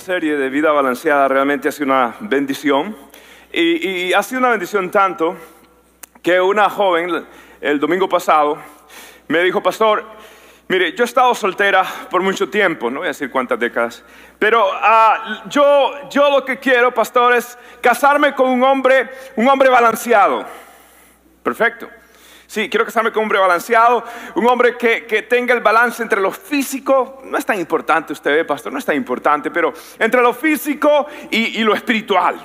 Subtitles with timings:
[0.00, 2.96] Serie de vida balanceada realmente ha sido una bendición
[3.52, 5.36] y, ha sido una bendición tanto
[6.22, 7.26] que una joven
[7.60, 8.58] el domingo pasado
[9.28, 10.04] me dijo, pastor,
[10.68, 14.02] mire, yo he estado soltera por mucho tiempo, no voy a decir cuántas décadas,
[14.38, 19.68] pero ah, yo, yo lo que quiero, pastor, es casarme con un hombre, un hombre
[19.68, 20.46] balanceado.
[21.42, 21.88] Perfecto.
[22.50, 24.02] Sí, quiero casarme con un hombre balanceado,
[24.34, 28.44] un hombre que, tenga el balance entre lo físico, no es tan importante, usted ve,
[28.44, 32.40] pastor, no es tan importante, pero entre lo físico y, lo espiritual.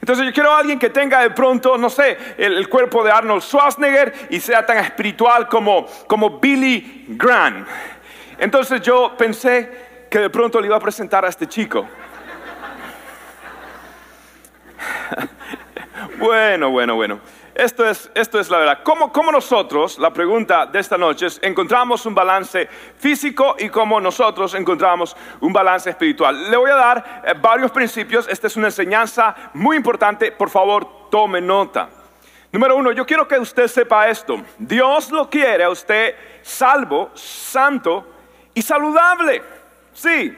[0.00, 3.40] Entonces yo quiero a alguien que tenga de pronto, no sé, el, cuerpo de Arnold
[3.40, 7.64] Schwarzenegger y sea tan espiritual como, como Billy Graham.
[8.40, 11.86] Entonces yo pensé que de pronto le iba a presentar a este chico.
[16.18, 17.37] bueno, bueno, bueno.
[17.58, 18.78] Esto es, esto es la verdad.
[18.84, 24.00] ¿Cómo, ¿Cómo, nosotros, la pregunta de esta noche es, encontramos un balance físico y cómo
[24.00, 26.52] nosotros encontramos un balance espiritual?
[26.52, 28.28] Le voy a dar eh, varios principios.
[28.28, 30.30] Esta es una enseñanza muy importante.
[30.30, 31.88] Por favor, tome nota.
[32.52, 34.40] Número uno, yo quiero que usted sepa esto.
[34.56, 38.06] Dios lo quiere a usted salvo, santo
[38.54, 39.42] y saludable.
[39.94, 40.32] Sí.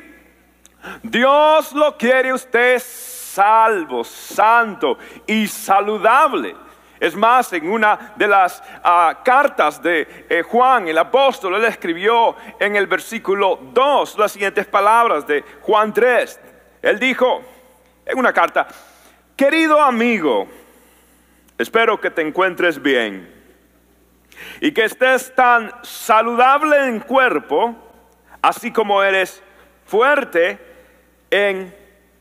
[1.03, 6.70] Dios lo quiere a usted salvo, santo y saludable.
[7.01, 12.37] Es más, en una de las ah, cartas de eh, Juan, el apóstol, él escribió
[12.59, 16.39] en el versículo 2 las siguientes palabras de Juan 3.
[16.83, 17.41] Él dijo
[18.05, 18.69] en una carta,
[19.35, 20.47] querido amigo,
[21.57, 23.33] espero que te encuentres bien
[24.61, 27.75] y que estés tan saludable en cuerpo,
[28.43, 29.43] así como eres
[29.87, 30.59] fuerte
[31.31, 31.75] en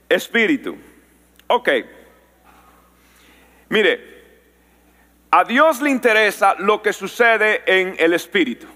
[0.07, 0.78] espíritu.
[1.47, 1.69] Ok.
[3.68, 4.19] Mire,
[5.31, 8.67] a Dios le interesa lo que sucede en el espíritu.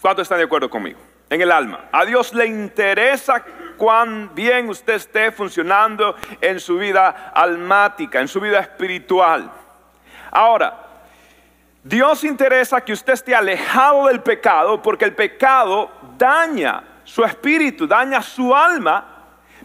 [0.00, 1.00] ¿Cuántos están de acuerdo conmigo?
[1.30, 1.86] En el alma.
[1.90, 3.42] A Dios le interesa
[3.78, 9.50] cuán bien usted esté funcionando en su vida almática, en su vida espiritual.
[10.30, 10.84] Ahora,
[11.82, 18.20] Dios interesa que usted esté alejado del pecado porque el pecado daña su espíritu, daña
[18.20, 19.06] su alma,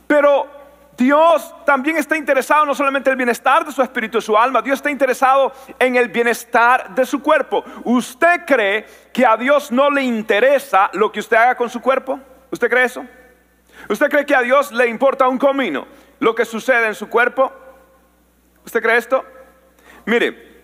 [0.07, 0.58] pero
[0.99, 4.61] Dios también está interesado no solamente en el bienestar de su espíritu y su alma,
[4.61, 7.63] Dios está interesado en el bienestar de su cuerpo.
[7.85, 12.19] ¿Usted cree que a Dios no le interesa lo que usted haga con su cuerpo?
[12.51, 13.05] ¿Usted cree eso?
[13.87, 15.87] ¿Usted cree que a Dios le importa un comino
[16.19, 17.49] lo que sucede en su cuerpo?
[18.65, 19.23] ¿Usted cree esto?
[20.05, 20.63] Mire,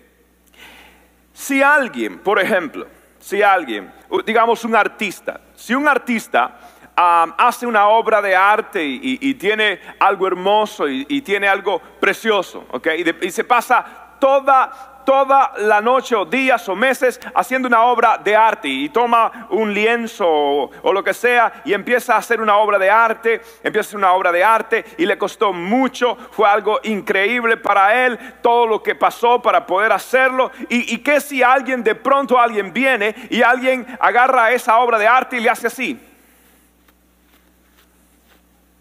[1.32, 2.86] si alguien, por ejemplo,
[3.18, 3.90] si alguien,
[4.26, 6.58] digamos un artista, si un artista
[6.96, 12.88] hace una obra de arte y, tiene algo hermoso y, tiene algo precioso, ¿ok?
[13.20, 13.84] Y, se pasa
[14.18, 19.46] toda, toda la noche o días o meses haciendo una obra de arte y toma
[19.50, 23.42] un lienzo o, o, lo que sea y empieza a hacer una obra de arte,
[23.62, 28.06] empieza a hacer una obra de arte y le costó mucho, fue algo increíble para
[28.06, 32.40] él, todo lo que pasó para poder hacerlo y, y que si alguien de pronto
[32.40, 36.15] alguien viene y alguien agarra esa obra de arte y le hace así.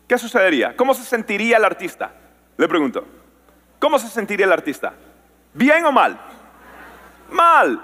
[0.07, 0.75] ¿Qué sucedería?
[0.75, 2.11] ¿Cómo se sentiría el artista?
[2.57, 3.05] Le pregunto.
[3.79, 4.93] ¿Cómo se sentiría el artista?
[5.53, 6.19] ¿Bien o mal?
[7.29, 7.81] Mal.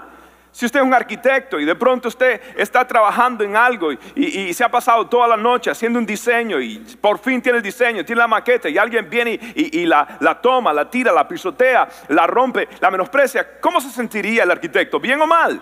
[0.52, 4.62] Si usted es un arquitecto y de pronto usted está trabajando en algo y, se
[4.62, 8.20] ha pasado toda la noche haciendo un diseño y por fin tiene el diseño, tiene
[8.20, 12.68] la maqueta y alguien viene y, la, la, toma, la tira, la pisotea, la rompe,
[12.80, 15.00] la menosprecia, ¿cómo se sentiría el arquitecto?
[15.00, 15.60] ¿Bien o mal?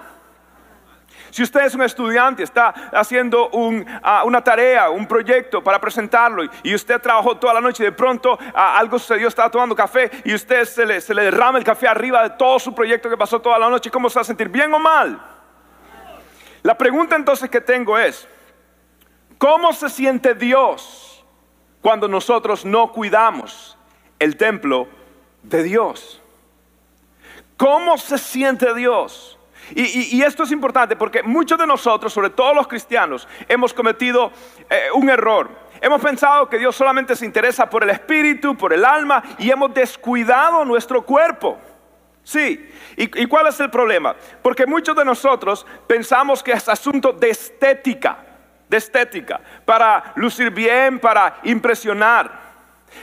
[1.31, 3.51] Si usted es un estudiante, está haciendo
[4.03, 7.93] ah, una tarea, un proyecto para presentarlo y, usted trabajó toda la noche y de
[7.93, 11.87] pronto ah, algo sucedió, estaba tomando café y usted se se le derrama el café
[11.87, 14.49] arriba de todo su proyecto que pasó toda la noche, ¿cómo se va a sentir?
[14.49, 15.21] ¿Bien o mal?
[16.63, 18.29] La pregunta entonces que tengo es,
[19.39, 21.25] ¿cómo se siente Dios
[21.81, 23.79] cuando nosotros no cuidamos
[24.19, 24.89] el templo
[25.43, 26.21] de Dios?
[27.57, 29.40] ¿Cómo se siente Dios?
[29.75, 34.33] Y, esto es importante porque muchos de nosotros, sobre todo los cristianos, hemos cometido
[34.69, 35.51] eh, un error.
[35.81, 39.73] Hemos pensado que Dios solamente se interesa por el espíritu, por el alma, y hemos
[39.73, 41.59] descuidado nuestro cuerpo.
[42.23, 44.15] Sí, ¿Y, ¿y cuál es el problema?
[44.43, 48.19] Porque muchos de nosotros pensamos que es asunto de estética,
[48.69, 52.51] de estética, para lucir bien, para impresionar.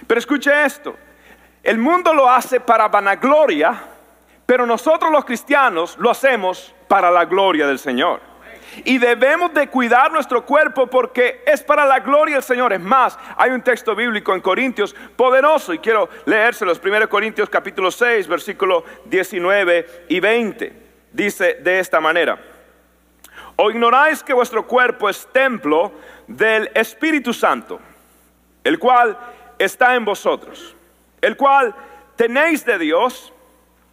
[0.05, 0.95] Pero escuche esto,
[1.63, 3.96] El mundo lo hace para vanagloria,
[4.47, 8.21] pero nosotros los cristianos lo hacemos para la gloria del Señor.
[8.85, 12.71] Y debemos de cuidar nuestro cuerpo porque es para la gloria del Señor.
[12.71, 16.79] Es más, hay un texto bíblico en Corintios poderoso y quiero leérselos.
[16.81, 20.73] 1 Corintios capítulo 6, versículo 19 y 20.
[21.11, 22.39] Dice de esta manera.
[23.57, 25.91] ¿O ignoráis que vuestro cuerpo es templo
[26.25, 27.81] del Espíritu Santo,
[28.63, 29.17] el cual
[29.59, 30.73] está en vosotros,
[31.19, 31.75] el cual
[32.15, 33.33] tenéis de Dios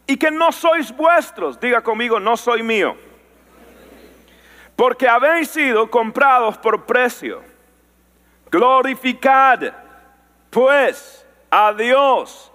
[0.07, 1.59] y que no sois vuestros?
[1.59, 2.97] Diga conmigo, no soy mío
[4.77, 7.43] porque habéis sido comprados por precio.
[8.51, 9.73] Glorificad
[10.51, 12.53] pues a Dios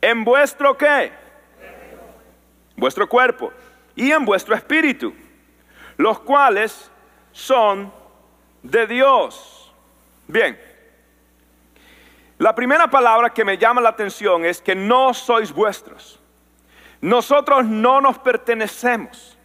[0.00, 1.12] en vuestro qué?
[2.76, 3.52] Vuestro cuerpo
[3.94, 5.14] y en vuestro espíritu,
[5.96, 6.90] los cuales
[7.30, 7.92] son
[8.62, 9.72] de Dios.
[10.26, 10.58] Bien,
[12.38, 16.21] la primera palabra que me llama la atención es que no sois vuestros.
[17.02, 19.36] Nosotros no nos pertenecemos.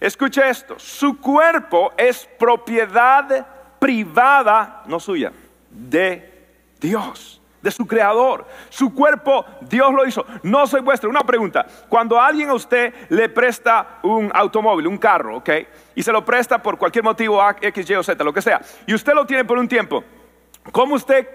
[0.00, 3.46] Escuche esto, su cuerpo es propiedad
[3.78, 5.32] privada, no suya,
[5.70, 6.48] de
[6.80, 8.46] Dios, de su creador.
[8.68, 11.08] Su cuerpo Dios lo hizo, no soy vuestro.
[11.08, 15.50] Una pregunta, cuando alguien a usted le presta un automóvil, un carro, ¿ok?
[15.94, 18.92] Y se lo presta por cualquier motivo, X, Y o Z, lo que sea, y
[18.92, 20.02] usted lo tiene por un tiempo,
[20.72, 21.26] ¿cómo usted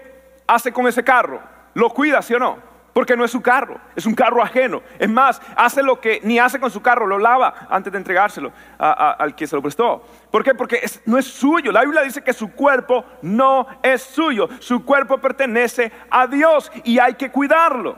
[0.46, 1.40] hace con ese carro?
[1.74, 2.71] ¿Lo cuida, sí o no?
[2.92, 4.82] Porque no es su carro, es un carro ajeno.
[4.98, 8.52] Es más, hace lo que ni hace con su carro, lo lava antes de entregárselo
[8.78, 10.04] al que se lo prestó.
[10.30, 10.54] ¿Por qué?
[10.54, 11.72] Porque no es suyo.
[11.72, 14.48] La Biblia dice que su cuerpo no es suyo.
[14.58, 17.96] Su cuerpo pertenece a Dios y hay que cuidarlo.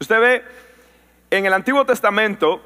[0.00, 0.44] Usted ve,
[1.30, 2.62] en el Antiguo Testamento,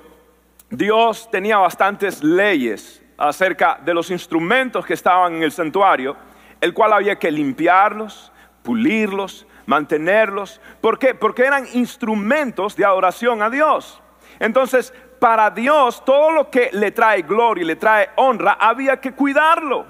[0.70, 6.16] Dios tenía bastantes leyes acerca de los instrumentos que estaban en el santuario,
[6.60, 8.32] el cual había que limpiarlos,
[8.62, 10.60] pulirlos, mantenerlos.
[10.80, 11.14] ¿Por qué?
[11.14, 14.00] Porque eran instrumentos de adoración a Dios.
[14.38, 19.12] Entonces, para Dios, todo lo que le trae gloria y le trae honra, había que
[19.12, 19.86] cuidarlo.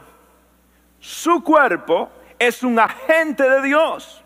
[0.98, 4.24] Su cuerpo es un agente de Dios.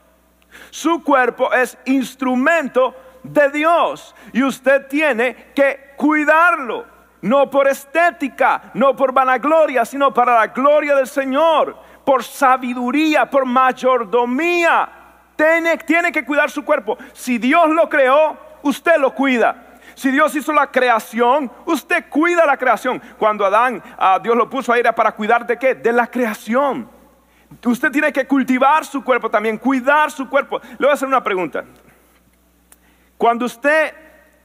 [0.71, 4.15] Su cuerpo es instrumento de Dios.
[4.33, 6.87] Y usted tiene que cuidarlo.
[7.23, 11.77] No por estética, no por vanagloria, sino para la gloria del Señor.
[12.05, 15.00] Por sabiduría, por mayordomía
[15.87, 16.99] tiene, que cuidar su cuerpo.
[17.13, 19.67] Si Dios lo creó, usted lo cuida.
[19.95, 23.01] Si Dios hizo la creación, usted cuida la creación.
[23.19, 25.75] Cuando Adán, a Dios lo puso ahí era para cuidar de qué?
[25.75, 26.89] De la creación.
[27.65, 30.61] Usted tiene que cultivar su cuerpo también, cuidar su cuerpo.
[30.63, 31.65] Le voy a hacer una pregunta.
[33.19, 33.95] Cuando usted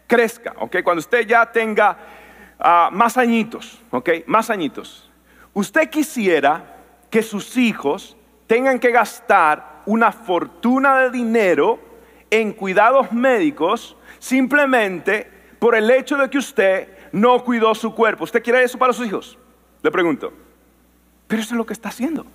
[0.07, 0.77] crezca, ¿ok?
[0.83, 1.97] Cuando usted ya tenga
[2.59, 4.09] ah, más añitos, ¿ok?
[4.25, 5.09] Más añitos.
[5.53, 6.75] Usted quisiera
[7.09, 11.79] que sus hijos tengan que gastar una fortuna de dinero
[12.29, 15.29] en cuidados médicos simplemente
[15.59, 18.23] por el hecho de que usted no cuidó su cuerpo.
[18.23, 19.37] ¿Usted quiere eso para sus hijos?
[19.81, 20.33] Le pregunto.
[21.27, 22.25] Pero eso es lo que está haciendo.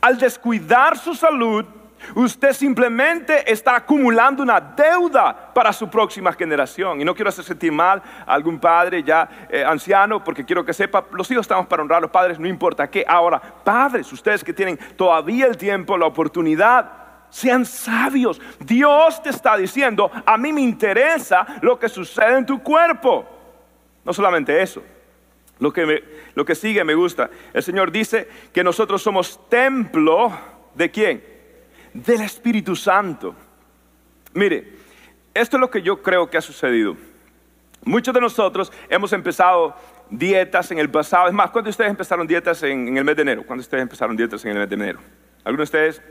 [0.00, 1.64] Al descuidar su salud,
[2.14, 7.00] Usted simplemente está acumulando una deuda para su próxima generación.
[7.00, 10.72] Y no quiero hacer sentir mal a algún padre ya eh, anciano, porque quiero que
[10.72, 13.04] sepa, los hijos estamos para honrar a los padres, no importa qué.
[13.06, 16.90] Ahora, padres, ustedes que tienen todavía el tiempo, la oportunidad,
[17.30, 18.40] sean sabios.
[18.60, 23.26] Dios te está diciendo, a mí me interesa lo que sucede en tu cuerpo.
[24.04, 24.82] No solamente eso.
[25.58, 27.30] Lo que, lo que sigue me gusta.
[27.52, 30.32] El Señor dice que nosotros somos templo
[30.74, 31.37] de quién?
[32.04, 33.34] Del Espíritu Santo.
[34.34, 34.72] Mire,
[35.34, 36.96] esto es lo que yo creo que ha sucedido.
[37.84, 39.74] Muchos de nosotros hemos empezado
[40.10, 41.28] dietas en el pasado.
[41.28, 43.44] Es más, ¿cuándo ustedes empezaron dietas en, el mes de enero?
[43.46, 44.98] ¿Cuándo ustedes empezaron dietas en el mes de enero?
[45.44, 46.02] ¿Algunos de ustedes?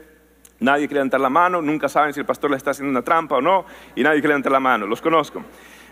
[0.60, 3.36] Nadie quiere levantar la mano, nunca saben si el pastor le está haciendo una trampa
[3.36, 3.65] o no,
[3.96, 5.44] y nadie quiere levantar la mano, los conozco.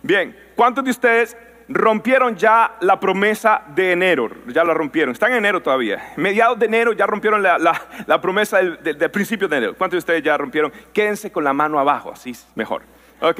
[0.02, 5.39] Bien, ¿cuántos de ustedes rompieron ya la promesa de enero, ya la rompieron, están en
[5.39, 6.13] enero todavía.
[6.17, 9.75] Mediados de enero ya rompieron la, promesa del, principio de enero.
[9.77, 10.72] ¿Cuántos de ustedes ya rompieron?
[10.93, 12.84] Quédense con la mano abajo, así es mejor.
[13.22, 13.39] Ok,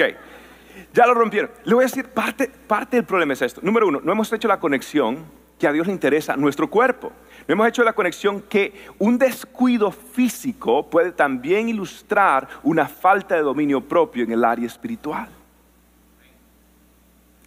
[0.92, 1.50] ya lo rompieron.
[1.64, 3.60] Le voy a decir, parte, parte del problema es esto.
[3.62, 5.24] Número uno, no hemos hecho la conexión
[5.58, 7.12] que a Dios le interesa nuestro cuerpo.
[7.46, 13.42] No hemos hecho la conexión que un descuido físico puede también ilustrar una falta de
[13.42, 15.28] dominio propio en el área espiritual.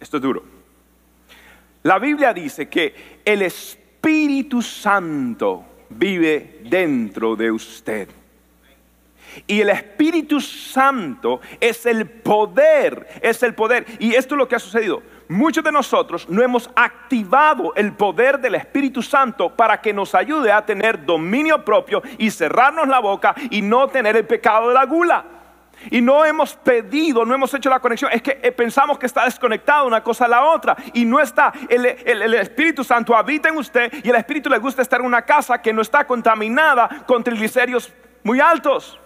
[0.00, 0.59] Esto es duro.
[1.82, 8.08] La Biblia dice que el Espíritu Santo vive dentro de usted.
[9.46, 13.86] Y el Espíritu Santo es el poder, es el poder.
[13.98, 15.02] Y esto es lo que ha sucedido.
[15.28, 20.50] Muchos de nosotros no hemos activado el poder del Espíritu Santo para que nos ayude
[20.50, 24.84] a tener dominio propio y cerrarnos la boca y no tener el pecado de la
[24.86, 25.39] gula.
[25.90, 29.24] Y no hemos pedido, no hemos hecho la conexión, es que eh, pensamos que está
[29.24, 30.76] desconectado una cosa a la otra.
[30.92, 31.84] Y no está, el,
[32.34, 35.72] Espíritu Santo habita en usted y el Espíritu le gusta estar en una casa que
[35.72, 38.98] no está contaminada con triglicéridos muy altos.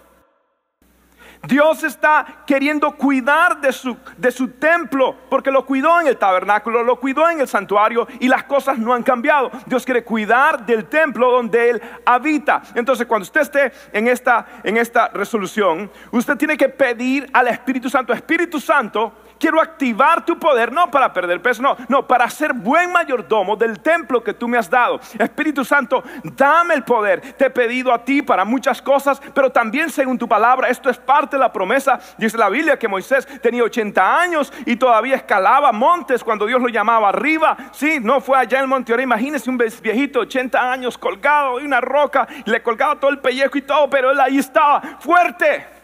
[1.47, 6.83] Dios está queriendo cuidar de su, de su templo, porque lo cuidó en el tabernáculo,
[6.83, 9.51] lo cuidó en el santuario y las cosas no han cambiado.
[9.65, 12.61] Dios quiere cuidar del templo donde Él habita.
[12.73, 17.89] Entonces, cuando usted esté en esta, en esta resolución, usted tiene que pedir al Espíritu
[17.89, 22.53] Santo, Espíritu Santo, quiero activar tu poder, no para perder peso, no, no, para ser
[22.53, 24.99] buen mayordomo del templo que tú me has dado.
[25.17, 27.21] Espíritu Santo, dame el poder.
[27.33, 30.97] Te he pedido a ti para muchas cosas, pero también según tu palabra, esto es
[30.97, 31.99] parte de la promesa.
[32.17, 36.69] Dice la Biblia que Moisés tenía 80 años y todavía escalaba montes cuando Dios lo
[36.69, 37.57] llamaba arriba.
[37.71, 38.91] Sí, no fue allá en el monte.
[38.91, 43.57] Ahora imagínese un viejito, 80 años, colgado en una roca, le colgaba todo el pellejo
[43.57, 45.74] y todo, pero él ahí estaba fuerte.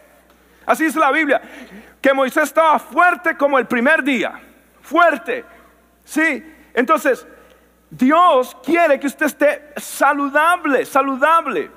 [0.66, 1.40] Así dice la Biblia
[2.00, 4.40] que Moisés estaba fuerte como el primer día.
[4.82, 5.44] Fuerte.
[6.04, 6.44] Sí.
[6.74, 7.26] Entonces,
[7.88, 11.70] Dios quiere que usted esté saludable, saludable.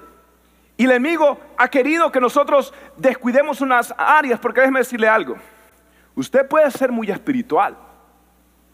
[0.78, 5.38] Y el enemigo ha querido que nosotros descuidemos unas áreas, porque déjeme decirle algo.
[6.16, 7.78] Usted puede ser muy espiritual.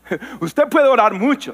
[0.39, 1.53] Usted puede orar mucho.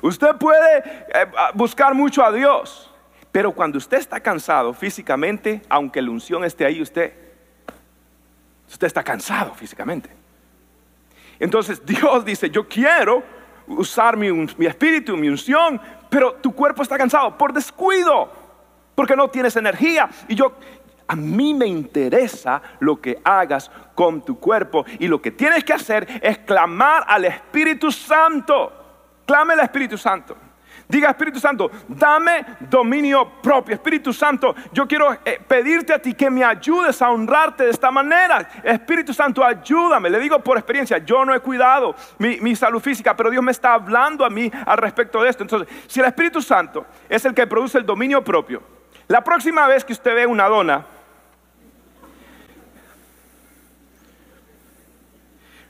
[0.00, 2.88] Usted puede eh, buscar mucho a Dios.
[3.32, 7.21] Pero cuando usted está cansado físicamente, aunque la unción esté ahí, usted
[8.72, 10.08] Usted está cansado físicamente.
[11.38, 13.22] Entonces Dios dice, yo quiero
[13.66, 18.32] usar mi, espíritu, mi unción, pero tu cuerpo está cansado por descuido,
[18.94, 20.08] porque no tienes energía.
[20.26, 20.54] Y yo,
[21.06, 24.86] a mí me interesa lo que hagas con tu cuerpo.
[24.98, 28.72] Y lo que tienes que hacer es clamar al Espíritu Santo.
[29.26, 30.34] Clame al Espíritu Santo.
[30.92, 33.74] Diga Espíritu Santo, dame dominio propio.
[33.74, 37.90] Espíritu Santo, yo quiero eh, pedirte a ti que me ayudes a honrarte de esta
[37.90, 38.46] manera.
[38.62, 40.10] Espíritu Santo, ayúdame.
[40.10, 43.52] Le digo por experiencia, yo no he cuidado mi, mi salud física, pero Dios me
[43.52, 45.44] está hablando a mí al respecto de esto.
[45.44, 48.62] Entonces, si el Espíritu Santo es el que produce el dominio propio,
[49.08, 50.84] la próxima vez que usted ve una dona,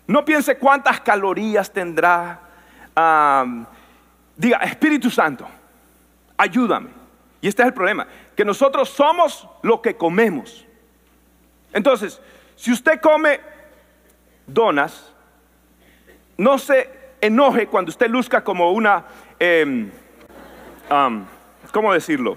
[0.08, 2.40] no piense cuántas calorías tendrá.
[4.36, 5.46] Diga, Espíritu Santo,
[6.36, 6.90] ayúdame.
[7.40, 10.64] Y este es el problema, que nosotros somos lo que comemos.
[11.72, 12.20] Entonces,
[12.54, 13.40] si usted come
[14.46, 15.12] donas,
[16.36, 16.88] no se
[17.20, 19.04] enoje cuando usted luzca como una,
[19.38, 19.90] em,
[21.72, 22.36] ¿cómo decirlo?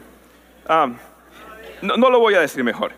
[1.82, 2.92] no, lo voy a decir mejor.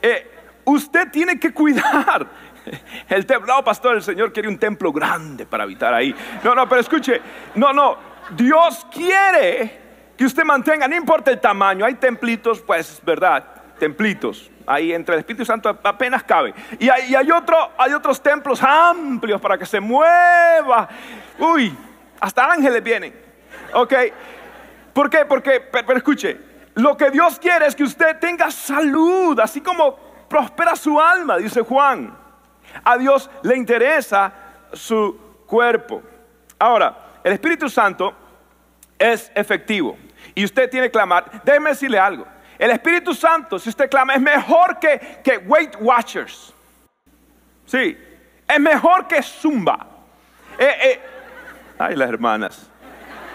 [0.00, 0.30] Eh,
[0.64, 2.26] usted tiene que cuidar
[3.08, 3.54] el templo.
[3.54, 6.14] No, pastor, el Señor quiere un templo grande para habitar ahí.
[6.42, 7.20] No, no, pero escuche,
[7.54, 7.98] no, no,
[8.36, 9.78] Dios quiere
[10.16, 13.44] que usted mantenga, no importa el tamaño, hay templitos, pues, ¿verdad?
[13.78, 14.50] Templitos.
[14.66, 16.54] Ahí entre el Espíritu Santo apenas cabe.
[16.78, 20.88] Y hay, hay, otro, hay otros templos amplios para que se mueva.
[21.38, 21.76] Uy,
[22.20, 23.14] hasta ángeles vienen.
[23.72, 23.94] ¿Ok?
[24.92, 25.24] ¿Por qué?
[25.24, 26.38] Porque, pero escuche,
[26.74, 29.96] lo que Dios quiere es que usted tenga salud, así como
[30.28, 32.16] prospera su alma, dice Juan.
[32.84, 34.32] A Dios le interesa
[34.72, 36.02] su cuerpo.
[36.58, 38.14] Ahora, el Espíritu Santo
[38.98, 39.96] es efectivo.
[40.34, 41.42] Y usted tiene que clamar.
[41.44, 42.26] Déjeme decirle algo.
[42.58, 46.52] El Espíritu Santo, si usted clama, es mejor que, que Weight Watchers.
[47.64, 47.96] Sí,
[48.46, 49.86] es mejor que Zumba.
[50.58, 51.00] Eh, eh.
[51.78, 52.70] Ay, las hermanas.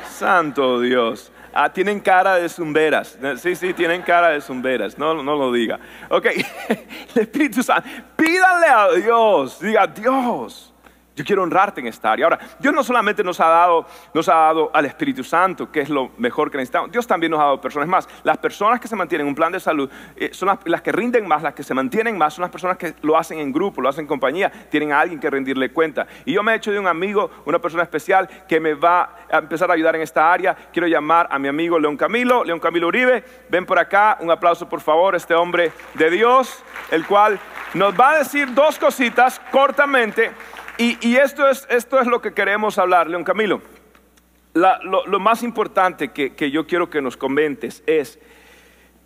[0.08, 1.32] Santo Dios.
[1.52, 3.18] Ah, tienen cara de zumberas.
[3.38, 4.98] Sí, sí, tienen cara de zumberas.
[4.98, 5.80] No, no lo diga.
[6.10, 6.26] Ok,
[7.16, 7.90] el Espíritu Santo.
[8.16, 9.60] Pídale a Dios.
[9.60, 10.75] Diga, Dios.
[11.16, 12.26] Yo quiero honrarte en esta área.
[12.26, 15.90] Ahora, Dios no solamente nos ha dado, nos ha dado al Espíritu Santo, que es
[15.90, 16.92] lo mejor que necesitamos.
[16.92, 18.10] Dios también nos ha dado personas más.
[18.24, 21.26] Las personas que se mantienen en un plan de salud eh, son las, que rinden
[21.26, 23.88] más, las que se mantienen más, son las personas que lo hacen en grupo, lo
[23.88, 26.06] hacen en compañía, tienen a alguien que rendirle cuenta.
[26.26, 29.38] Y yo me he hecho de un amigo, una persona especial que me va a
[29.38, 30.54] empezar a ayudar en esta área.
[30.74, 33.24] Quiero llamar a mi amigo León Camilo, León Camilo Uribe.
[33.50, 37.40] Ven por acá, un aplauso por favor, este hombre de Dios, el cual
[37.74, 40.32] nos va a decir dos cositas cortamente
[40.78, 43.62] y, esto, es, esto es lo que queremos hablar, León Camilo.
[44.54, 48.20] lo, más importante que, yo quiero que nos comentes es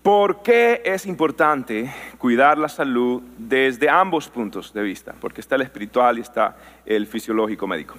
[0.04, 5.62] por qué es importante cuidar la salud desde ambos puntos de vista, porque está el
[5.62, 7.96] espiritual y está el fisiológico médico.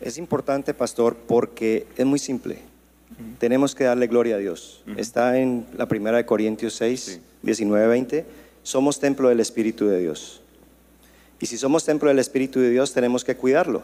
[0.00, 2.58] Es importante, pastor, porque es muy simple.
[3.38, 4.82] Tenemos que darle gloria a Dios.
[4.96, 8.26] Está en la primera de Corintios 6, 19, 20.
[8.62, 10.41] Somos templo del Espíritu de Dios.
[11.42, 13.82] Y si somos templo del Espíritu de Dios, tenemos que cuidarlo.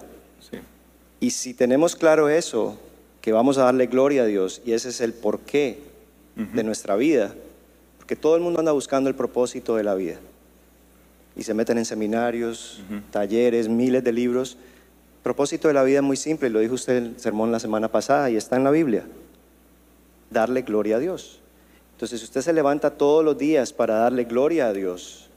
[1.18, 2.78] Y si tenemos claro eso,
[3.20, 5.80] que vamos a darle gloria a Dios, y ese es el porqué
[6.36, 7.34] de nuestra vida,
[7.96, 10.18] porque todo el mundo anda buscando el propósito de la vida.
[11.34, 14.56] y se meten en seminarios, talleres, miles de libros.
[15.16, 17.58] El propósito de la vida es muy simple, lo dijo usted en el sermón la
[17.58, 19.04] semana pasada y está en la Biblia.
[20.30, 21.40] Darle gloria a Dios.
[21.94, 25.27] Entonces, si usted se levanta todos los días para darle gloria a Dios,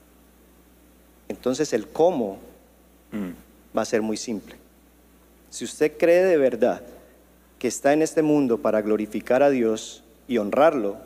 [1.41, 2.38] entonces el cómo
[3.12, 3.31] Mm.
[3.75, 4.53] va a ser muy simple.
[5.50, 6.83] Si usted cree de verdad
[7.57, 10.98] que está en este mundo para glorificar a Dios y honrarlo,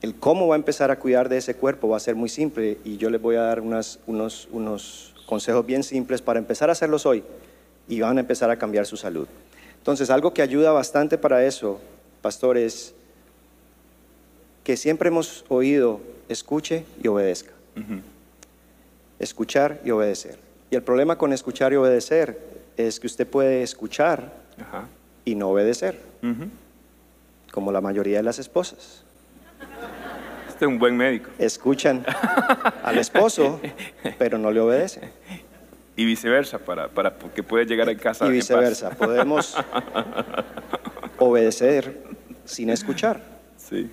[0.00, 2.78] el cómo va a empezar a cuidar de ese cuerpo va a ser muy simple
[2.82, 6.72] y yo les voy a dar unas- unos, unos consejos bien simples para empezar a
[6.72, 7.22] hacerlos hoy
[7.86, 9.28] y van a empezar a cambiar su salud.
[9.78, 11.78] Entonces, algo que ayuda bastante para eso,
[12.22, 12.94] pastor, es
[14.64, 16.00] que siempre hemos oído,
[16.30, 17.52] escuche y obedezca.
[19.18, 20.38] Escuchar y obedecer.
[20.70, 22.38] Y el problema con escuchar y obedecer
[22.76, 24.88] es que usted puede escuchar Ajá.
[25.24, 25.98] y no obedecer,
[27.52, 29.04] como la mayoría de las esposas.
[30.48, 31.30] Este es un buen médico.
[31.38, 32.04] Escuchan
[32.82, 33.60] al esposo,
[34.18, 35.10] pero no le obedecen.
[35.96, 38.24] Y viceversa, para, para que pueda llegar a casa.
[38.24, 38.98] Y en viceversa, paz.
[38.98, 39.56] podemos
[41.18, 42.02] obedecer
[42.44, 43.22] sin escuchar.
[43.56, 43.90] Sí.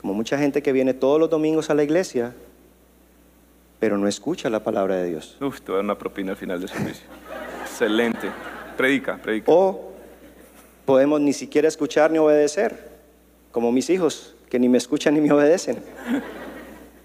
[0.00, 2.34] Como mucha gente que viene todos los domingos a la iglesia,
[3.84, 5.36] pero no escucha la palabra de Dios.
[5.42, 7.04] Uf, te voy a dar una propina al final del servicio.
[7.60, 8.30] Excelente.
[8.78, 9.52] Predica, predica.
[9.52, 9.92] O
[10.86, 12.78] podemos ni siquiera escuchar ni obedecer,
[13.52, 15.76] como mis hijos, que ni me escuchan ni me obedecen.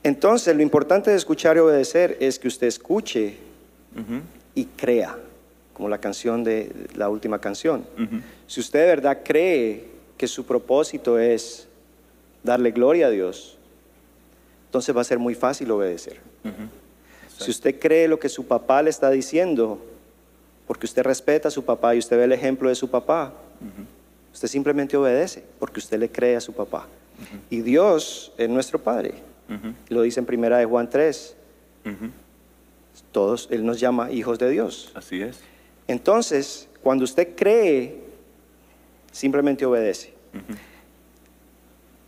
[0.03, 3.36] Entonces, lo importante de escuchar y obedecer es que usted escuche
[4.55, 5.17] y crea,
[5.74, 7.86] como la canción de la última canción.
[8.48, 9.83] Si usted de verdad cree
[10.15, 11.67] que su propósito es
[12.41, 13.58] darle gloria a Dios,
[14.69, 16.19] entonces va a ser muy fácil obedecer.
[17.39, 19.79] Si usted cree lo que su papá le está diciendo,
[20.67, 23.33] porque usted respeta a su papá y usted ve el ejemplo de su papá,
[24.31, 26.88] usted simplemente obedece porque usted le cree a su papá.
[27.49, 29.15] Y Dios es nuestro Padre.
[29.88, 31.36] Lo dice en primera de Juan 3.
[33.12, 34.91] Todos, Él nos llama hijos de Dios.
[34.93, 35.39] Así es.
[35.88, 38.03] Entonces, cuando usted cree,
[39.12, 40.13] simplemente obedece.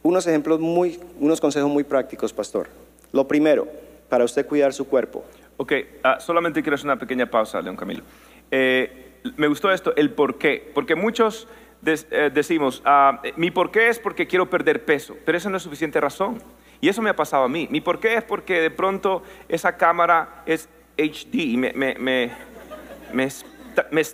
[0.03, 2.67] Unos ejemplos muy, unos consejos muy prácticos, pastor.
[3.11, 3.67] Lo primero,
[4.09, 5.23] para usted cuidar su cuerpo.
[5.57, 8.03] Ok, ah, solamente quiero hacer una pequeña pausa, León Camilo.
[8.49, 10.71] Eh, me gustó esto, el por qué.
[10.73, 11.47] Porque muchos
[11.81, 15.57] des- eh, decimos, ah, mi por qué es porque quiero perder peso, pero eso no
[15.57, 16.41] es suficiente razón.
[16.79, 17.67] Y eso me ha pasado a mí.
[17.69, 22.31] Mi por qué es porque de pronto esa cámara es HD y me, me- me-
[23.13, 23.29] me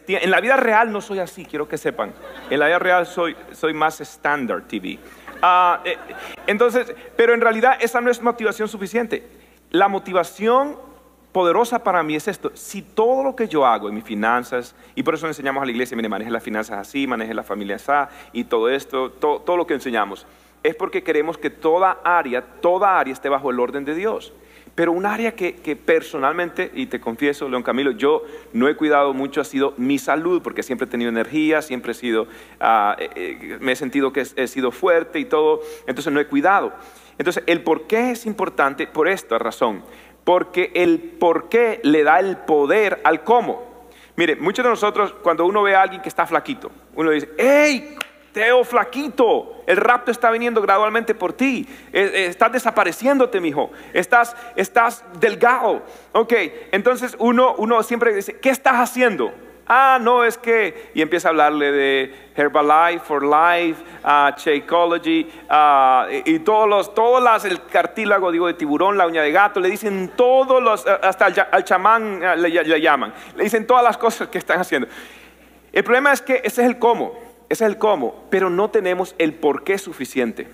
[0.08, 2.14] en la vida real no soy así, quiero que sepan.
[2.50, 5.00] En la vida real soy, soy más standard TV.
[5.42, 5.98] Ah, eh,
[6.48, 9.24] entonces, pero en realidad esa no es motivación suficiente.
[9.72, 10.78] La motivación
[11.32, 12.52] poderosa para mí es esto.
[12.56, 15.72] Si todo lo que yo hago en mis finanzas, y por eso enseñamos a la
[15.72, 17.92] iglesia, mire, maneje las finanzas así, maneje la familia así,
[18.34, 20.26] y todo esto, to- todo lo que enseñamos,
[20.64, 24.34] es porque queremos que toda área, toda área esté bajo el orden de Dios.
[24.78, 28.22] Pero un área que, personalmente, y te confieso, León Camilo, yo
[28.54, 31.96] no he cuidado mucho ha sido mi salud, porque siempre he tenido energía, siempre he
[31.96, 32.28] sido,
[32.60, 36.28] ah, eh, eh, me he sentido que he sido fuerte y todo, entonces no he
[36.28, 36.74] cuidado.
[37.18, 39.84] Entonces, el por qué es importante por esta razón,
[40.24, 43.90] porque el por qué le da el poder al cómo.
[44.16, 47.98] Mire, muchos de nosotros, cuando uno ve a alguien que está flaquito, uno dice, ¡Hey!
[48.38, 51.68] Teo flaquito, el rapto está viniendo gradualmente por ti.
[51.92, 53.72] Eh, eh, estás desapareciéndote, mijo.
[53.94, 55.82] Estás, estás delgado.
[56.12, 56.34] Ok,
[56.72, 59.34] entonces uno, uno siempre dice, ¿qué estás haciendo?
[59.66, 66.06] Ah, no, es que, y empieza a hablarle de Herbalife for Life, ah, Shakeology, ah,
[66.24, 69.72] y, todos los, todas las, el cartílago, digo, de tiburón, la uña de gato, le
[69.72, 74.38] dicen todos los, hasta al, al chamán le, llaman, le dicen todas las cosas que
[74.38, 74.88] están haciendo.
[75.74, 79.34] El problema es que ese es el cómo, es el cómo, pero no tenemos el
[79.34, 80.48] por qué suficiente.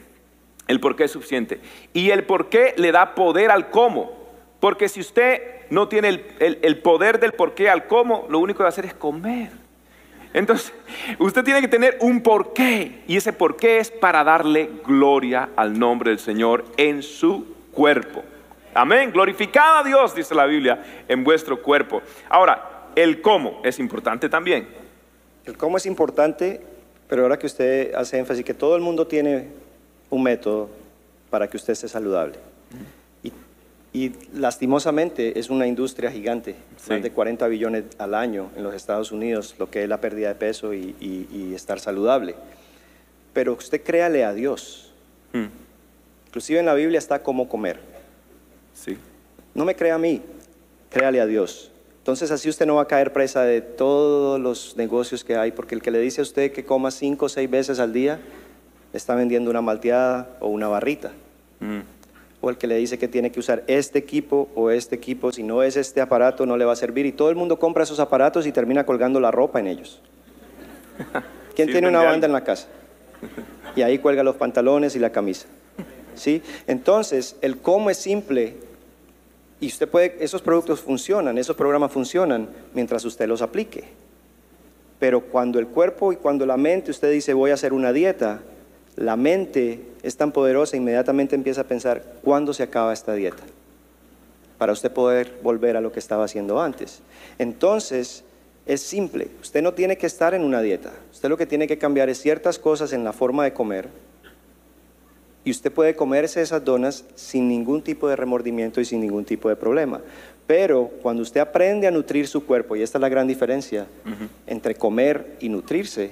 [0.67, 1.59] El por qué es suficiente.
[1.93, 4.13] Y el por qué le da poder al cómo.
[4.59, 8.39] Porque si usted no tiene el, el- el poder del por qué al cómo, lo
[8.39, 9.49] único que va a hacer es comer.
[10.33, 10.73] Entonces,
[11.19, 13.01] usted tiene que tener un porqué.
[13.07, 18.23] Y ese porqué es para darle gloria al nombre del Señor en su cuerpo.
[18.73, 19.11] Amén.
[19.11, 22.01] Glorificad a Dios, dice la Biblia, en vuestro cuerpo.
[22.29, 24.67] Ahora, el cómo es importante también.
[25.45, 26.61] El cómo es importante,
[27.13, 29.45] pero ahora que usted hace énfasis que todo el mundo tiene
[30.09, 30.67] un método
[31.29, 32.37] para que usted esté saludable.
[33.21, 33.31] Y,
[33.93, 36.89] y lastimosamente es una industria gigante, Sí.
[36.89, 40.29] más de 40 billones al año en los Estados Unidos, lo que es la pérdida
[40.29, 42.33] de peso y, y- y estar saludable.
[43.31, 44.91] Pero usted créale a Dios.
[45.33, 45.49] Hmm,
[46.29, 47.77] Inclusive en la Biblia está cómo comer.
[48.73, 48.97] Sí.
[49.53, 50.19] No me crea a mí,
[50.89, 51.69] créale a Dios.
[52.03, 55.73] Entonces así usted no va a caer presa de todos los negocios que hay, porque
[55.73, 58.19] el que le dice a usted que coma cinco o seis veces al día,
[58.91, 61.13] está vendiendo una malteada o una barrita.
[61.61, 61.79] Mm,
[62.41, 65.43] o el que le dice que tiene que usar este equipo o este equipo, si
[65.43, 68.01] no es este aparato no le va a servir y todo el mundo compra esos
[68.01, 70.01] aparatos y termina colgando la ropa en ellos.
[71.55, 72.67] ¿Quién tiene una banda en la casa?
[73.77, 75.47] Y ahí cuelga los pantalones y la camisa.
[76.15, 76.41] ¿Sí?
[76.67, 78.57] Entonces, el cómo es simple
[79.63, 83.85] y usted puede, esos productos funcionan, esos programas funcionan mientras usted los aplique.
[84.99, 88.41] Pero cuando el cuerpo y cuando la mente usted dice voy a hacer una dieta,
[88.97, 93.41] la mente es tan poderosa, inmediatamente empieza a pensar, ¿cuándo se acaba esta dieta?
[94.57, 96.99] Para usted poder volver a lo que estaba haciendo antes.
[97.39, 98.25] Entonces,
[98.65, 101.77] es simple, usted no tiene que estar en una dieta, usted lo que tiene que
[101.77, 103.87] cambiar es ciertas cosas en la forma de comer,
[105.45, 109.49] y usted puede comerse esas donas sin ningún tipo de remordimiento y sin ningún tipo
[109.49, 110.01] de problema.
[110.47, 113.87] Pero cuando usted aprende a nutrir su cuerpo, y esta es la gran diferencia
[114.47, 116.11] entre comer y nutrirse,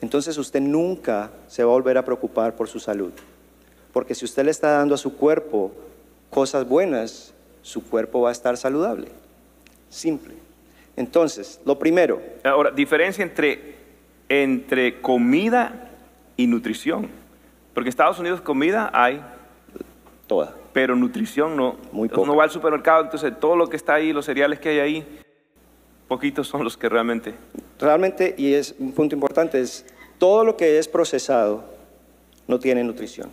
[0.00, 3.12] entonces usted nunca se va a volver a preocupar por su salud.
[3.92, 5.72] Porque si usted le está dando a su cuerpo
[6.30, 9.08] cosas buenas, su cuerpo va a estar saludable.
[9.88, 10.34] Simple.
[10.96, 12.20] Entonces, lo primero.
[12.44, 13.74] Ahora, diferencia entre,
[14.28, 15.90] entre comida
[16.36, 17.08] y nutrición.
[17.76, 19.20] Porque en Estados Unidos comida hay
[20.26, 20.54] toda.
[20.72, 21.76] Pero nutrición no.
[21.92, 24.78] Muy Uno va al supermercado, entonces todo lo que está ahí, los cereales que hay
[24.78, 25.20] ahí,
[26.08, 27.34] poquitos son los que realmente...
[27.78, 29.84] Realmente, y es un punto importante, es
[30.16, 31.64] todo lo que es procesado
[32.48, 33.28] no tiene nutrición.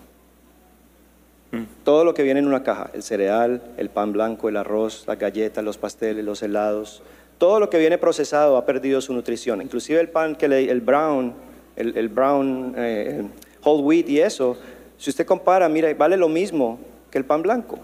[1.51, 1.63] Mm.
[1.85, 5.17] Todo lo que viene en una caja, el cereal, el pan blanco, el arroz, las
[5.17, 7.01] galletas, los pasteles, los helados,
[7.37, 9.61] todo lo que viene procesado ha perdido su nutrición.
[9.61, 11.33] Inclusive el pan que le, el brown,
[11.77, 13.23] el, brown eh,
[13.63, 14.57] whole wheat y eso,
[14.97, 16.79] si usted compara, mira, vale lo mismo
[17.11, 17.79] que el pan blanco.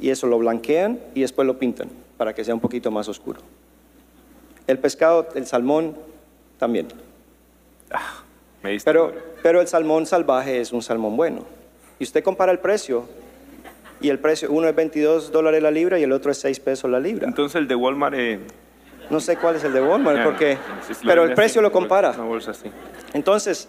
[0.00, 3.40] Y eso lo blanquean y después lo pintan para que sea un poquito más oscuro.
[4.66, 5.96] El pescado, el salmón,
[6.58, 6.88] también.
[7.90, 8.22] Ah,
[8.84, 11.44] pero, pero el salmón salvaje es un salmón bueno.
[11.98, 13.06] Y usted compara el precio,
[14.00, 16.90] y el precio, uno es 22 dólares la libra y el otro es 6 pesos
[16.90, 17.28] la libra.
[17.28, 18.14] Entonces el de Walmart...
[18.16, 18.40] Eh,
[19.10, 20.56] no sé cuál es el de Walmart, ah, porque,
[21.04, 22.14] pero el precio lo compara.
[23.12, 23.68] Entonces,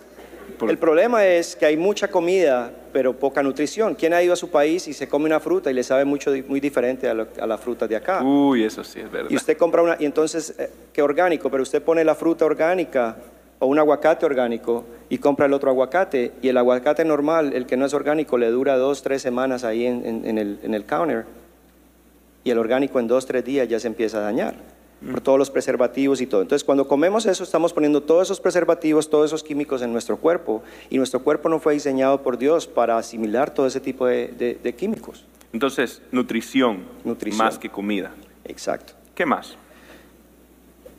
[0.61, 3.95] el problema es que hay mucha comida, pero poca nutrición.
[3.95, 6.31] ¿Quién ha ido a su país y se come una fruta y le sabe mucho,
[6.47, 8.23] muy diferente a, la fruta de acá?
[8.23, 9.29] Uy, eso sí es verdad.
[9.29, 11.49] Y usted compra una, y entonces, eh, ¿qué orgánico?
[11.49, 13.17] Pero usted pone la fruta orgánica
[13.59, 16.33] o un aguacate orgánico y compra el otro aguacate.
[16.41, 19.85] Y el aguacate normal, el que no es orgánico, le dura dos, tres semanas ahí
[19.85, 21.25] en, el, en el counter.
[22.43, 24.72] Y el orgánico en dos, tres días ya se empieza a dañar
[25.11, 26.41] por todos los preservativos y todo.
[26.41, 30.63] Entonces, cuando comemos eso, estamos poniendo todos esos preservativos, todos esos químicos en nuestro cuerpo,
[30.89, 35.25] y nuestro cuerpo no fue diseñado por Dios para asimilar todo ese tipo de, químicos.
[35.51, 38.11] Entonces, nutrición, nutrición, más que comida.
[38.45, 38.93] Exacto.
[39.13, 39.55] ¿Qué más?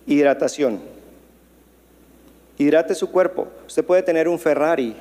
[0.06, 0.80] Hidratación.
[2.58, 3.48] Hidrate su cuerpo.
[3.66, 4.94] Usted puede tener un Ferrari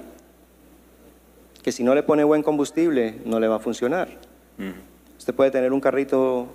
[1.62, 4.10] que si no le pone buen combustible no le va a funcionar.
[5.18, 6.50] Usted puede tener un carrito,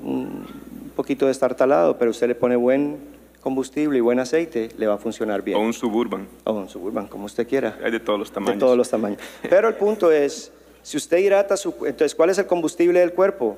[0.98, 2.98] poquito destartalado, pero usted le pone buen
[3.40, 5.56] combustible y buen aceite, le va a funcionar bien.
[5.56, 6.26] O un suburban.
[6.42, 7.78] O un suburban, como usted quiera.
[7.84, 8.56] Hay de todos los tamaños.
[8.56, 9.20] De todos los tamaños.
[9.48, 10.50] Pero el punto es,
[10.82, 11.72] si usted hidrata su...
[11.87, 13.56] Entonces, ¿cuál es el combustible del cuerpo?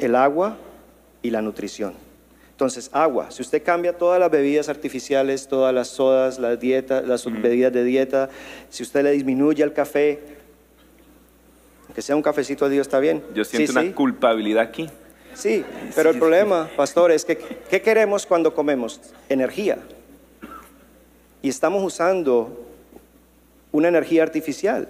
[0.00, 0.56] El agua
[1.22, 1.94] y la nutrición.
[2.50, 3.30] Entonces, agua.
[3.30, 7.84] Si usted cambia todas las bebidas artificiales, todas las sodas, las dietas, las bebidas de
[7.84, 8.30] dieta,
[8.68, 10.18] si usted le disminuye el café,
[11.94, 13.22] que sea un cafecito a Dios está bien.
[13.32, 14.90] Yo siento una culpabilidad aquí.
[15.36, 19.00] Sí, pero el problema, pastor, es que ¿qué queremos cuando comemos?
[19.28, 19.78] Energía.
[21.42, 22.66] Y estamos usando
[23.70, 24.88] una energía artificial.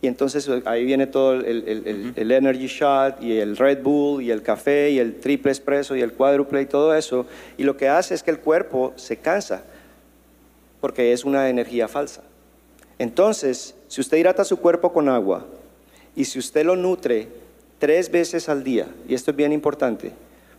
[0.00, 4.42] Y entonces ahí viene todo el, el, Energy Shot y el Red Bull y el
[4.42, 7.26] café y el triple espresso y el cuádruple y todo eso.
[7.56, 9.64] Y lo que hace es que el cuerpo se cansa
[10.80, 12.22] porque es una energía falsa.
[12.98, 15.46] Entonces, si usted hidrata su cuerpo con agua
[16.14, 17.28] y si usted lo nutre
[17.84, 20.10] tres veces al día, y esto es bien importante,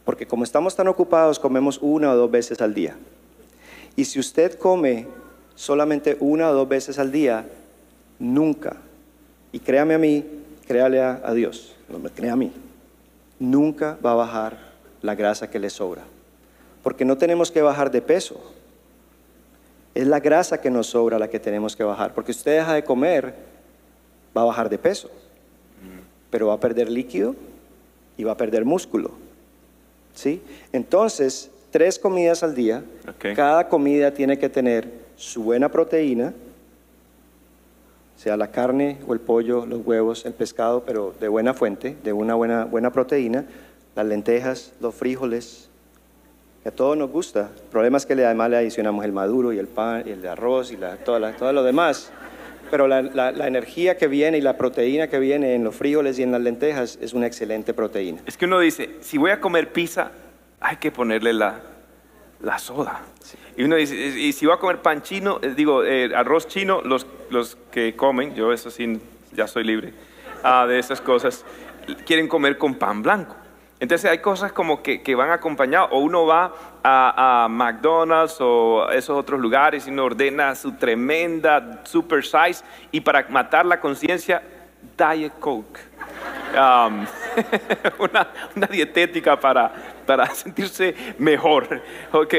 [0.03, 2.95] porque como estamos tan ocupados, comemos una o dos veces al día.
[3.95, 5.07] Y si usted come
[5.55, 7.47] solamente una o dos veces al día,
[8.19, 8.77] nunca,
[9.51, 10.23] y créame a mí,
[10.67, 12.51] créale a, Dios, no me crea a mí,
[13.39, 14.59] nunca va a bajar
[15.01, 16.03] la grasa que le sobra.
[16.83, 18.39] Porque no tenemos que bajar de peso.
[19.95, 22.13] Es la grasa que nos sobra la que tenemos que bajar.
[22.13, 23.33] Porque si usted deja de comer,
[24.37, 25.09] va a bajar de peso
[26.35, 27.33] pero va a perder líquido
[28.17, 29.11] y va a perder músculo.
[30.13, 30.41] ¿Sí?
[30.73, 32.83] Entonces, tres comidas al día,
[33.37, 36.33] cada comida tiene que tener su buena proteína,
[38.17, 42.11] sea la carne o el pollo, los huevos, el pescado, pero de buena fuente, de
[42.11, 43.45] una buena, buena proteína,
[43.95, 45.69] las lentejas, los frijoles,
[46.63, 47.49] que a todos nos gusta.
[47.55, 50.73] El problema es que además le adicionamos el maduro y el pan y el arroz
[50.73, 52.11] y la, todo lo demás.
[52.75, 56.19] Pero la, la- la energía que viene y la proteína que viene en los frijoles
[56.19, 58.19] y en las lentejas es una excelente proteína.
[58.25, 60.11] Es que uno dice, si voy a comer pizza,
[60.59, 61.61] hay que ponerle la,
[62.41, 62.99] la soda.
[63.55, 66.81] Y uno dice, y si voy a comer pan chino, eh, digo, eh, arroz chino,
[66.83, 68.99] los, los que comen, yo eso sí,
[69.31, 69.93] ya soy libre
[70.43, 71.45] ah, de esas cosas,
[72.05, 73.37] quieren comer con pan blanco.
[73.79, 76.53] Entonces hay cosas como que, que van acompañados, o uno va
[76.87, 83.01] a, a McDonald's o esos otros lugares y uno ordena su tremenda super size y
[83.01, 84.43] para matar la conciencia,
[84.95, 85.79] Diet Coke.
[86.53, 87.05] Um,
[87.99, 89.71] una, una dietética para,
[90.05, 91.81] para sentirse mejor.
[92.11, 92.33] Ok.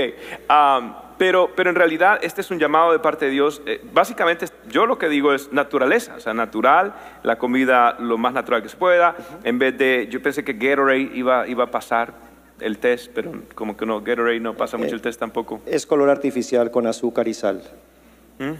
[0.49, 3.63] Um, pero, pero en realidad este es un llamado de parte de Dios.
[3.67, 8.33] Eh, básicamente yo lo que digo es naturaleza, o sea, natural, la comida lo más
[8.33, 9.17] natural que se pueda.
[9.43, 12.26] En vez de, yo pensé que Gatorade iba, iba a pasar
[12.61, 15.61] el test, pero como que no, Gatorade no pasa mucho el test tampoco.
[15.67, 17.63] Es color artificial con azúcar y sal.
[18.39, 18.53] ¿Mm?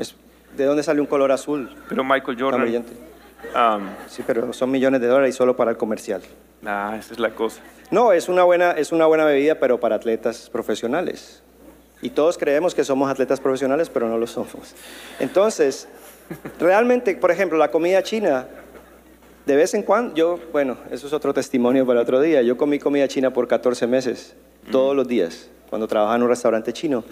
[0.00, 0.14] Es-
[0.56, 2.92] ¿De dónde sale un color azul Pero Michael Jordan, brillante?
[3.54, 6.22] um, Sí, pero son millones de dólares y solo para el comercial.
[6.64, 7.60] ah, esa es la cosa.
[7.90, 11.42] No, es una buena, es una buena bebida, pero para atletas profesionales.
[12.02, 14.74] Y todos creemos que somos atletas profesionales, pero no lo somos.
[15.20, 15.88] Entonces,
[16.58, 18.46] realmente, por ejemplo, la comida china,
[19.46, 22.42] de vez en cuando, yo, bueno, eso es otro testimonio para otro día.
[22.42, 24.34] Yo comí comida china por 14 meses,
[24.70, 27.04] todos los días, cuando trabajaba en un restaurante chino.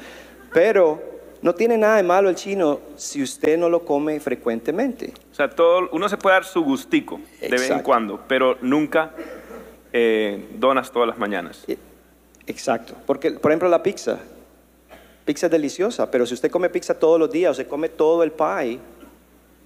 [0.53, 1.03] Pero
[1.41, 5.13] no tiene nada de malo el chino si usted no lo come frecuentemente.
[5.31, 9.13] O sea, todo, uno se puede dar su gustico de vez en cuando, pero nunca
[9.93, 11.65] eh, donas todas las mañanas.
[11.69, 11.79] Eh,
[12.47, 12.95] Exacto.
[13.07, 14.19] Porque, por ejemplo, la pizza.
[15.25, 18.23] Pizza es deliciosa, pero si usted come pizza todos los días o se come todo
[18.23, 18.79] el pie,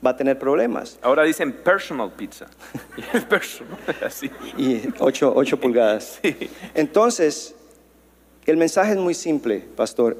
[0.04, 0.98] va a tener problemas.
[1.02, 2.46] Ahora dicen personal pizza.
[3.28, 4.30] personal, así.
[4.56, 6.20] Y 8, pulgadas.
[6.22, 6.50] Sí.
[6.74, 7.54] Entonces,
[8.46, 10.16] el mensaje es muy simple, pastor.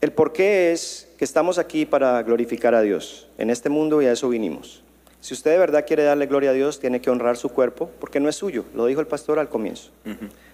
[0.00, 4.06] El por qué es que estamos aquí para glorificar a Dios en este mundo y
[4.06, 4.82] a eso vinimos.
[5.20, 8.20] Si usted de verdad quiere darle gloria a Dios, tiene que honrar su cuerpo porque
[8.20, 9.90] no es suyo, lo dijo el pastor al comienzo.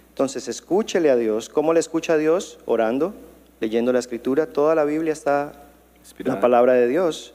[0.09, 1.49] Entonces, escúchele a Dios.
[1.49, 2.59] ¿Cómo le escucha a Dios?
[2.65, 3.13] Orando,
[3.59, 4.45] leyendo la escritura.
[4.45, 5.51] Toda la Biblia está
[5.99, 6.35] Inspirada.
[6.35, 7.33] la palabra de Dios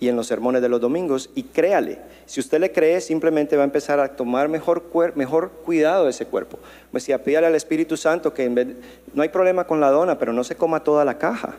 [0.00, 1.98] y en los sermones de los domingos y créale.
[2.26, 4.82] Si usted le cree, simplemente va a empezar a tomar mejor,
[5.14, 6.58] mejor cuidado de ese cuerpo.
[6.92, 8.68] Me decía, pídale al Espíritu Santo que en vez,
[9.12, 11.54] no hay problema con la dona, pero no se coma toda la caja.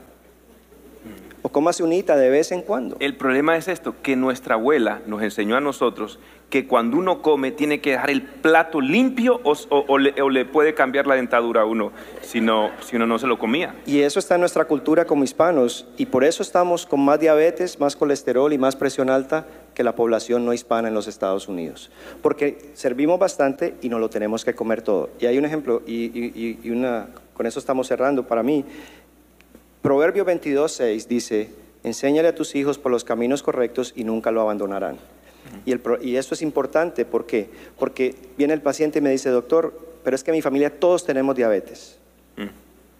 [1.42, 2.98] O cómase unita de vez en cuando.
[3.00, 6.18] El problema es esto, que nuestra abuela nos enseñó a nosotros
[6.50, 11.16] que cuando uno come tiene que dejar el plato limpio o, le, puede cambiar la
[11.16, 13.76] dentadura a uno si, no, si uno no se lo comía.
[13.86, 17.80] Y eso está en nuestra cultura como hispanos y por eso estamos con más diabetes,
[17.80, 21.92] más colesterol y más presión alta que la población no hispana en los Estados Unidos.
[22.22, 25.10] Porque servimos bastante y no lo tenemos que comer todo.
[25.20, 28.64] Y hay un ejemplo, y una, con eso estamos cerrando para mí.
[29.82, 31.50] Proverbio 22.6 dice,
[31.84, 34.98] enséñale a tus hijos por los caminos correctos y nunca lo abandonarán.
[35.66, 37.50] Y, el y eso es importante, ¿por qué?
[37.78, 41.06] Porque viene el paciente y me dice, doctor, pero es que en mi familia todos
[41.06, 41.98] tenemos diabetes.
[42.38, 42.50] Mm.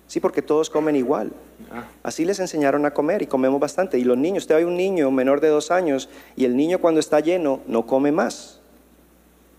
[0.08, 1.32] Sí, porque todos comen igual.
[1.72, 1.86] Ah.
[2.04, 3.98] Así les enseñaron a comer y comemos bastante.
[3.98, 7.00] Y los niños, usted ve un niño menor de dos años y el niño cuando
[7.00, 8.60] está lleno no come más.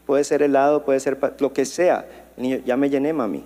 [0.06, 2.06] Puede ser helado, puede ser lo que sea.
[2.36, 3.44] El niño, ya me llené, mami.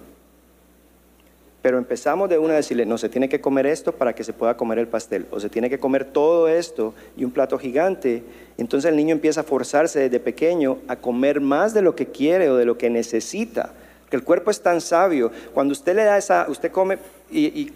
[1.63, 4.33] Pero empezamos de una a decirle, no, se tiene que comer esto para que se
[4.33, 5.27] pueda comer el pastel.
[5.31, 8.23] O se tiene que comer todo esto y un plato gigante.
[8.57, 12.49] Entonces el niño empieza a forzarse desde pequeño a comer más de lo que quiere
[12.49, 13.75] o de lo que necesita.
[14.09, 15.31] Que el cuerpo es tan sabio.
[15.53, 16.99] Cuando usted le da esa, usted come,
[17.31, 17.73] y,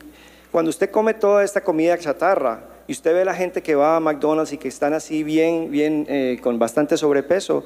[0.50, 4.00] cuando usted come toda esta comida chatarra, y usted ve la gente que va a
[4.00, 7.64] McDonald's y que están así bien, bien, eh, con bastante sobrepeso,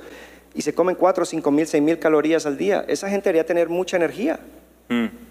[0.54, 3.68] y se comen 4, 5 mil, 6 mil calorías al día, esa gente debería tener
[3.68, 4.40] mucha energía.
[4.88, 5.27] Mm.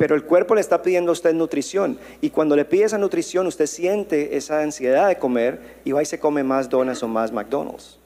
[0.00, 1.98] Pero el cuerpo le está pidiendo a usted nutrición.
[2.22, 6.06] Y cuando le pide esa nutrición, usted siente esa ansiedad de comer y va y
[6.06, 7.98] se come más donas o más McDonald's.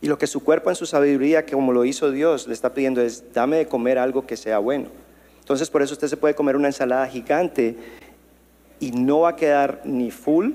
[0.00, 2.72] Y lo que su cuerpo en su sabiduría, que como lo hizo Dios, le está
[2.72, 4.86] pidiendo es, dame de comer algo que sea bueno.
[5.40, 7.76] Entonces por eso usted se puede comer una ensalada gigante
[8.80, 10.52] y no va a quedar ni full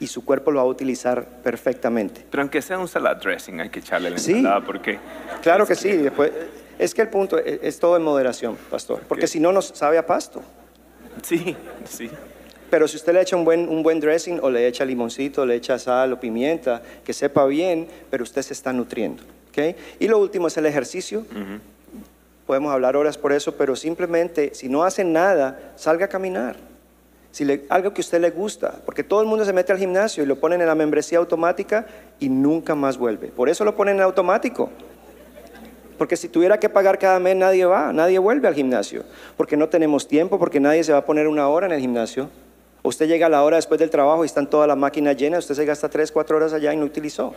[0.00, 2.24] y su cuerpo lo va a utilizar perfectamente.
[2.28, 4.32] Pero aunque sea un salad dressing, hay que echarle la Sí.
[4.32, 4.98] ensalada porque...
[5.42, 5.90] Claro que sí.
[5.92, 6.32] después-
[6.78, 9.00] es que el punto es, es todo en moderación, pastor.
[9.08, 10.42] Porque si no nos sabe a pasto.
[11.22, 11.56] Sí,
[11.88, 12.10] sí.
[12.70, 15.54] Pero si usted le echa un buen, un buen dressing o le echa limoncito, le
[15.54, 19.22] echa sal o pimienta, que sepa bien, pero usted se está nutriendo.
[19.50, 19.76] ¿ok?
[19.98, 21.24] Y lo último es el ejercicio.
[22.46, 26.56] Podemos hablar horas por eso, pero simplemente si no hace nada, salga a caminar.
[27.30, 29.78] Si le, algo que a usted le gusta, porque todo el mundo se mete al
[29.78, 31.86] gimnasio y lo ponen en la membresía automática
[32.18, 33.28] y nunca más vuelve.
[33.28, 34.70] Por eso lo ponen en automático.
[35.98, 39.02] Porque si tuviera que pagar cada mes, nadie va, nadie vuelve al gimnasio.
[39.36, 42.30] Porque no tenemos tiempo, porque nadie se va a poner una hora en el gimnasio.
[42.84, 45.56] Usted llega a la hora después del trabajo y están todas las máquinas llenas, usted
[45.56, 47.34] se gasta 3, 4 horas allá y no utilizó.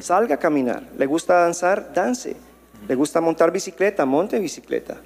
[0.00, 0.84] Salga a caminar.
[0.96, 1.92] ¿Le gusta danzar?
[1.92, 2.36] Dance.
[2.86, 4.06] ¿Le gusta montar bicicleta?
[4.06, 4.96] Monte bicicleta.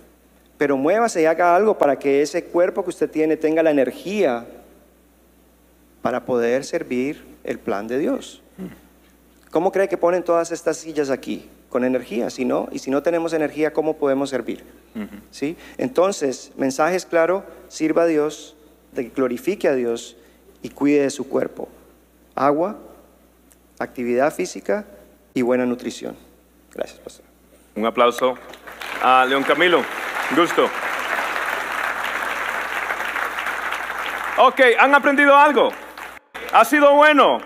[0.58, 4.46] Pero muévase y haga algo para que ese cuerpo que usted tiene tenga la energía
[6.02, 8.42] para poder servir el plan de Dios.
[9.50, 11.48] ¿Cómo cree que ponen todas estas sillas aquí?
[11.72, 14.62] Con energía, si no, y si no tenemos energía, ¿cómo podemos servir?
[15.30, 15.56] ¿Sí?
[15.78, 18.54] Entonces, mensaje es claro, sirva a Dios,
[19.16, 20.18] glorifique a Dios
[20.60, 21.70] y cuide de su cuerpo.
[22.34, 22.76] Agua,
[23.78, 24.84] actividad física
[25.32, 26.14] y buena nutrición.
[26.74, 27.24] Gracias, pastor.
[27.74, 28.34] Un aplauso
[29.02, 29.82] a León Camilo.
[30.36, 30.68] Gusto.
[34.36, 35.70] Ok, ¿han aprendido algo?
[36.52, 37.40] ¿Ha sido bueno?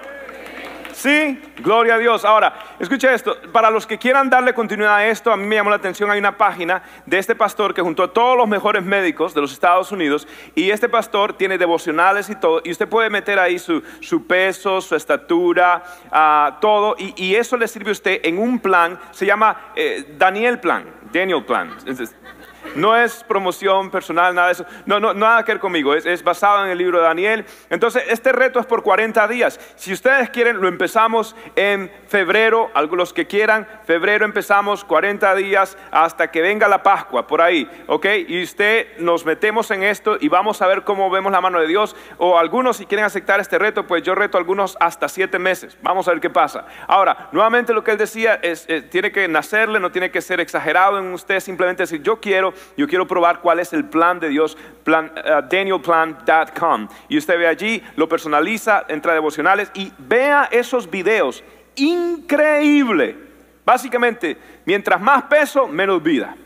[0.92, 2.24] Sí, gloria a Dios.
[2.24, 5.70] Ahora, escuche esto, para los que quieran darle continuidad a esto, a mí me llamó
[5.70, 9.34] la atención, hay una página de este pastor que juntó a todos los mejores médicos
[9.34, 13.38] de los Estados Unidos y este pastor tiene devocionales y todo, y usted puede meter
[13.38, 13.82] ahí su,
[14.26, 19.26] peso, su estatura, ah, todo, y, eso le sirve a usted en un plan, se
[19.26, 21.76] llama eh, Daniel Plan, Daniel Plan.
[22.76, 24.66] No es promoción personal, nada de eso.
[24.84, 25.94] No, no, nada que ver conmigo.
[25.94, 27.44] Es, basado en el libro de Daniel.
[27.70, 29.60] Entonces, este reto es por 40 días.
[29.76, 32.70] Si ustedes quieren, lo empezamos en febrero.
[32.74, 37.70] Algunos que quieran, febrero empezamos 40 días hasta que venga la Pascua, por ahí.
[37.86, 38.06] ¿Ok?
[38.28, 41.66] Y usted nos metemos en esto y vamos a ver cómo vemos la mano de
[41.66, 41.96] Dios.
[42.18, 45.76] O algunos, si quieren aceptar este reto, pues yo reto a algunos hasta 7 meses.
[45.82, 46.66] Vamos a ver qué pasa.
[46.86, 50.40] Ahora, nuevamente lo que él decía es, eh, tiene que nacerle, no tiene que ser
[50.40, 51.40] exagerado en usted.
[51.40, 56.88] Simplemente decir, yo quiero yo quiero probar cuál es el plan de Dios, uh, danielplan.com.
[57.08, 61.42] Y usted ve allí, lo personaliza, entra a devocionales y vea esos videos.
[61.76, 63.16] Increíble.
[63.64, 66.36] Básicamente, mientras más peso, menos vida.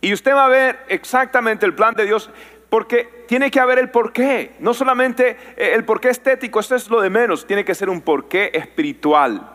[0.00, 2.30] Y usted va a ver exactamente el plan de Dios
[2.68, 7.02] porque tiene que haber el porqué, no solamente eh, el porqué estético, eso es lo
[7.02, 9.50] de menos, tiene que ser un porqué espiritual.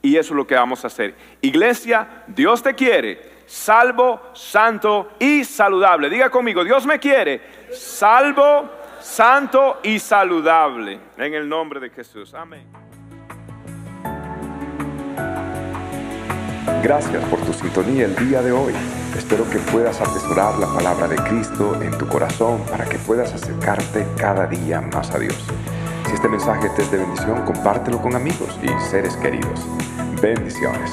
[0.00, 1.14] Y eso es lo que vamos a hacer.
[1.42, 6.08] Iglesia, Dios te quiere salvo, santo y saludable.
[6.08, 7.40] Diga conmigo, Dios me quiere
[7.72, 11.00] salvo, santo y saludable.
[11.16, 12.34] En el nombre de Jesús.
[12.34, 12.66] Amén.
[16.82, 18.74] Gracias por tu sintonía el día de hoy.
[19.16, 24.06] Espero que puedas atesorar la palabra de Cristo en tu corazón para que puedas acercarte
[24.18, 25.38] cada día más a Dios.
[26.06, 29.60] Si este mensaje te es de bendición, compártelo con amigos y seres queridos.
[30.20, 30.90] Bendiciones.